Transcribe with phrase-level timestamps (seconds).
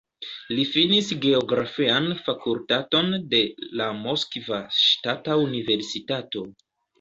[0.59, 3.43] Li finis geografian fakultaton de
[3.83, 6.45] la Moskva Ŝtata Universitato.